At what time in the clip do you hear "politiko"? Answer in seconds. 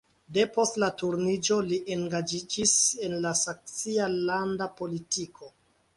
4.81-5.53